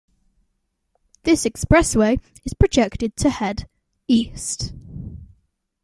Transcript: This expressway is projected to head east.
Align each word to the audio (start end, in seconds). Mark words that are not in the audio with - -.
This 1.25 1.45
expressway 1.45 2.19
is 2.43 2.55
projected 2.55 3.15
to 3.17 3.29
head 3.29 3.69
east. 4.07 4.73